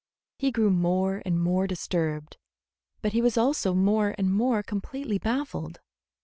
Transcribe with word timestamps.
He 0.39 0.49
grew 0.49 0.71
more 0.71 1.21
and 1.27 1.39
more 1.39 1.67
disturbed, 1.67 2.37
but 3.03 3.13
he 3.13 3.21
was 3.21 3.37
also 3.37 3.75
more 3.75 4.15
and 4.17 4.33
more 4.33 4.63
completely 4.63 5.19
baffled. 5.19 5.79